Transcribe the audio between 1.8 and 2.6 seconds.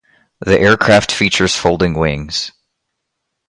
wings.